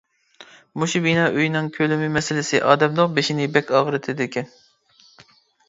[0.83, 4.53] مۇشۇ بىنا ئۆينىڭ كۆلىمى مەسىلىسى ئادەمنىڭ بېشىنى بەك ئاغرىتىدىكەن.